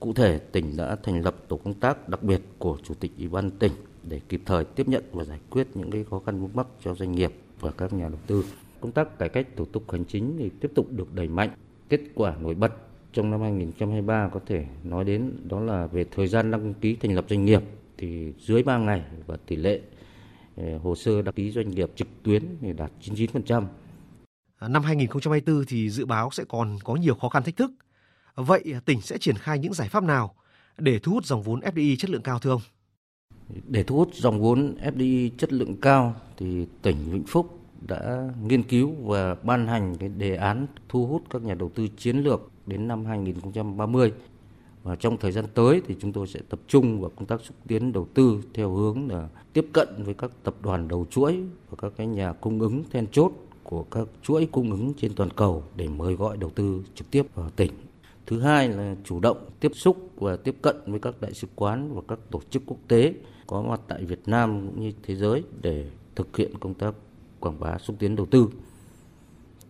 Cụ 0.00 0.12
thể, 0.12 0.38
tỉnh 0.38 0.76
đã 0.76 0.96
thành 1.02 1.22
lập 1.22 1.34
tổ 1.48 1.56
công 1.56 1.74
tác 1.74 2.08
đặc 2.08 2.22
biệt 2.22 2.40
của 2.58 2.78
Chủ 2.82 2.94
tịch 2.94 3.10
Ủy 3.18 3.28
ban 3.28 3.50
tỉnh 3.50 3.72
để 4.02 4.20
kịp 4.28 4.42
thời 4.46 4.64
tiếp 4.64 4.88
nhận 4.88 5.04
và 5.12 5.24
giải 5.24 5.38
quyết 5.50 5.68
những 5.74 5.90
cái 5.90 6.04
khó 6.10 6.22
khăn 6.26 6.40
vướng 6.40 6.50
mắc 6.54 6.66
cho 6.84 6.94
doanh 6.94 7.12
nghiệp 7.12 7.32
và 7.60 7.70
các 7.70 7.92
nhà 7.92 8.08
đầu 8.08 8.18
tư. 8.26 8.44
Công 8.80 8.92
tác 8.92 9.18
cải 9.18 9.28
cách 9.28 9.48
thủ 9.56 9.64
tục 9.64 9.90
hành 9.90 10.04
chính 10.04 10.36
thì 10.38 10.50
tiếp 10.60 10.72
tục 10.74 10.86
được 10.90 11.14
đẩy 11.14 11.28
mạnh. 11.28 11.50
Kết 11.88 12.00
quả 12.14 12.36
nổi 12.40 12.54
bật 12.54 12.72
trong 13.14 13.30
năm 13.30 13.40
2023 13.40 14.28
có 14.32 14.40
thể 14.46 14.66
nói 14.84 15.04
đến 15.04 15.32
đó 15.44 15.60
là 15.60 15.86
về 15.86 16.04
thời 16.10 16.28
gian 16.28 16.50
đăng 16.50 16.74
ký 16.74 16.96
thành 16.96 17.14
lập 17.14 17.24
doanh 17.28 17.44
nghiệp 17.44 17.62
thì 17.98 18.32
dưới 18.38 18.62
3 18.62 18.78
ngày 18.78 19.02
và 19.26 19.36
tỷ 19.46 19.56
lệ 19.56 19.80
ờ, 20.56 20.78
hồ 20.78 20.94
sơ 20.94 21.22
đăng 21.22 21.34
ký 21.34 21.50
doanh 21.50 21.70
nghiệp 21.70 21.90
trực 21.96 22.08
tuyến 22.22 22.56
thì 22.60 22.72
đạt 22.72 22.90
99%. 23.00 23.66
À, 24.58 24.68
năm 24.68 24.82
2024 24.82 25.64
thì 25.68 25.90
dự 25.90 26.06
báo 26.06 26.30
sẽ 26.32 26.44
còn 26.48 26.78
có 26.84 26.94
nhiều 26.94 27.14
khó 27.14 27.28
khăn 27.28 27.42
thách 27.42 27.56
thức. 27.56 27.70
Vậy 28.34 28.74
tỉnh 28.84 29.00
sẽ 29.00 29.18
triển 29.18 29.36
khai 29.36 29.58
những 29.58 29.72
giải 29.72 29.88
pháp 29.88 30.02
nào 30.02 30.34
để 30.78 30.98
thu 30.98 31.12
hút 31.12 31.24
dòng 31.24 31.42
vốn 31.42 31.60
FDI 31.60 31.96
chất 31.96 32.10
lượng 32.10 32.22
cao 32.22 32.38
thưa 32.38 32.50
ông? 32.50 32.62
Để 33.68 33.82
thu 33.82 33.96
hút 33.96 34.10
dòng 34.14 34.40
vốn 34.40 34.74
FDI 34.84 35.30
chất 35.38 35.52
lượng 35.52 35.76
cao 35.80 36.14
thì 36.36 36.66
tỉnh 36.82 36.96
Vĩnh 37.10 37.24
Phúc 37.26 37.60
đã 37.88 38.30
nghiên 38.42 38.62
cứu 38.62 38.92
và 39.00 39.34
ban 39.34 39.66
hành 39.66 39.96
cái 39.96 40.08
đề 40.08 40.36
án 40.36 40.66
thu 40.88 41.06
hút 41.06 41.22
các 41.30 41.42
nhà 41.42 41.54
đầu 41.54 41.70
tư 41.74 41.88
chiến 41.96 42.16
lược 42.16 42.50
đến 42.66 42.88
năm 42.88 43.04
2030. 43.04 44.12
Và 44.82 44.96
trong 44.96 45.16
thời 45.16 45.32
gian 45.32 45.44
tới 45.54 45.82
thì 45.86 45.96
chúng 46.00 46.12
tôi 46.12 46.26
sẽ 46.26 46.40
tập 46.48 46.60
trung 46.68 47.00
vào 47.00 47.10
công 47.16 47.26
tác 47.26 47.40
xúc 47.40 47.56
tiến 47.66 47.92
đầu 47.92 48.08
tư 48.14 48.42
theo 48.54 48.70
hướng 48.70 49.10
là 49.10 49.28
tiếp 49.52 49.66
cận 49.72 49.88
với 50.04 50.14
các 50.14 50.30
tập 50.42 50.54
đoàn 50.62 50.88
đầu 50.88 51.06
chuỗi 51.10 51.38
và 51.70 51.76
các 51.82 51.92
cái 51.96 52.06
nhà 52.06 52.32
cung 52.32 52.60
ứng 52.60 52.82
then 52.90 53.06
chốt 53.12 53.32
của 53.62 53.82
các 53.82 54.08
chuỗi 54.22 54.48
cung 54.52 54.70
ứng 54.70 54.94
trên 54.94 55.14
toàn 55.14 55.30
cầu 55.30 55.62
để 55.76 55.88
mời 55.88 56.14
gọi 56.14 56.36
đầu 56.36 56.50
tư 56.50 56.84
trực 56.94 57.10
tiếp 57.10 57.26
vào 57.34 57.50
tỉnh. 57.50 57.72
Thứ 58.26 58.40
hai 58.40 58.68
là 58.68 58.96
chủ 59.04 59.20
động 59.20 59.50
tiếp 59.60 59.72
xúc 59.74 60.10
và 60.16 60.36
tiếp 60.36 60.56
cận 60.62 60.76
với 60.86 61.00
các 61.00 61.14
đại 61.20 61.34
sứ 61.34 61.46
quán 61.54 61.94
và 61.94 62.02
các 62.08 62.18
tổ 62.30 62.40
chức 62.50 62.62
quốc 62.66 62.78
tế 62.88 63.14
có 63.46 63.62
mặt 63.62 63.80
tại 63.88 64.04
Việt 64.04 64.20
Nam 64.26 64.66
cũng 64.66 64.80
như 64.80 64.92
thế 65.02 65.14
giới 65.16 65.42
để 65.62 65.90
thực 66.16 66.36
hiện 66.36 66.58
công 66.60 66.74
tác 66.74 66.94
quảng 67.40 67.60
bá 67.60 67.78
xúc 67.78 67.96
tiến 67.98 68.16
đầu 68.16 68.26
tư. 68.26 68.48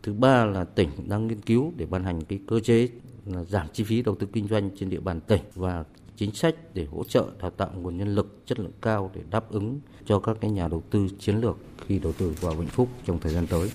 Thứ 0.05 0.13
ba 0.13 0.45
là 0.45 0.65
tỉnh 0.65 0.91
đang 1.09 1.27
nghiên 1.27 1.41
cứu 1.41 1.73
để 1.77 1.87
ban 1.87 2.05
hành 2.05 2.25
cái 2.25 2.39
cơ 2.47 2.61
chế 2.61 2.89
là 3.27 3.45
giảm 3.45 3.67
chi 3.73 3.85
phí 3.85 4.03
đầu 4.03 4.15
tư 4.15 4.27
kinh 4.33 4.49
doanh 4.49 4.71
trên 4.77 4.91
địa 4.91 5.01
bàn 5.01 5.21
tỉnh 5.21 5.41
và 5.55 5.85
chính 6.17 6.35
sách 6.35 6.55
để 6.75 6.85
hỗ 6.85 7.05
trợ 7.05 7.27
đào 7.41 7.51
tạo 7.51 7.71
nguồn 7.75 7.97
nhân 7.97 8.15
lực 8.15 8.43
chất 8.47 8.59
lượng 8.59 8.73
cao 8.83 9.11
để 9.15 9.23
đáp 9.31 9.51
ứng 9.51 9.81
cho 10.05 10.19
các 10.19 10.37
cái 10.41 10.51
nhà 10.51 10.69
đầu 10.69 10.83
tư 10.91 11.09
chiến 11.19 11.37
lược 11.37 11.57
khi 11.87 11.99
đầu 11.99 12.13
tư 12.13 12.35
vào 12.41 12.55
Vĩnh 12.55 12.69
Phúc 12.69 12.89
trong 13.05 13.19
thời 13.19 13.33
gian 13.35 13.47
tới. 13.47 13.71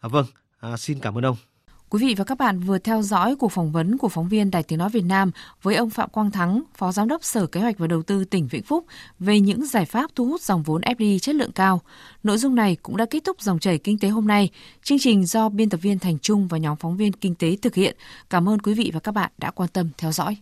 À, 0.00 0.08
vâng, 0.08 0.26
à, 0.60 0.76
xin 0.76 0.98
cảm 0.98 1.18
ơn 1.18 1.24
ông. 1.24 1.36
Quý 1.94 2.06
vị 2.06 2.14
và 2.14 2.24
các 2.24 2.38
bạn 2.38 2.60
vừa 2.60 2.78
theo 2.78 3.02
dõi 3.02 3.36
cuộc 3.36 3.52
phỏng 3.52 3.72
vấn 3.72 3.98
của 3.98 4.08
phóng 4.08 4.28
viên 4.28 4.50
Đài 4.50 4.62
Tiếng 4.62 4.78
Nói 4.78 4.90
Việt 4.90 5.04
Nam 5.04 5.30
với 5.62 5.76
ông 5.76 5.90
Phạm 5.90 6.10
Quang 6.10 6.30
Thắng, 6.30 6.62
Phó 6.76 6.92
Giám 6.92 7.08
đốc 7.08 7.24
Sở 7.24 7.46
Kế 7.46 7.60
hoạch 7.60 7.78
và 7.78 7.86
Đầu 7.86 8.02
tư 8.02 8.24
tỉnh 8.24 8.46
Vĩnh 8.46 8.62
Phúc 8.62 8.86
về 9.18 9.40
những 9.40 9.66
giải 9.66 9.84
pháp 9.84 10.10
thu 10.14 10.24
hút 10.24 10.40
dòng 10.40 10.62
vốn 10.62 10.80
FDI 10.80 11.18
chất 11.18 11.34
lượng 11.34 11.52
cao. 11.52 11.80
Nội 12.22 12.38
dung 12.38 12.54
này 12.54 12.76
cũng 12.82 12.96
đã 12.96 13.06
kết 13.06 13.24
thúc 13.24 13.40
dòng 13.40 13.58
chảy 13.58 13.78
kinh 13.78 13.98
tế 13.98 14.08
hôm 14.08 14.26
nay. 14.26 14.50
Chương 14.82 14.98
trình 14.98 15.26
do 15.26 15.48
biên 15.48 15.70
tập 15.70 15.80
viên 15.82 15.98
Thành 15.98 16.18
Trung 16.18 16.48
và 16.48 16.58
nhóm 16.58 16.76
phóng 16.76 16.96
viên 16.96 17.12
kinh 17.12 17.34
tế 17.34 17.56
thực 17.62 17.74
hiện. 17.74 17.96
Cảm 18.30 18.48
ơn 18.48 18.58
quý 18.58 18.74
vị 18.74 18.90
và 18.94 19.00
các 19.00 19.12
bạn 19.12 19.30
đã 19.38 19.50
quan 19.50 19.68
tâm 19.68 19.88
theo 19.98 20.12
dõi. 20.12 20.36